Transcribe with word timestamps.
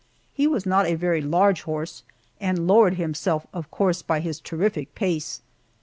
He 0.33 0.47
was 0.47 0.65
not 0.65 0.87
a 0.87 0.95
very 0.95 1.21
large 1.21 1.61
horse, 1.61 2.01
and 2.39 2.65
lowered 2.65 2.95
himself, 2.95 3.45
of 3.53 3.69
course, 3.69 4.01
by 4.01 4.19
his 4.19 4.39
terrific 4.39 4.95
pace. 4.95 5.41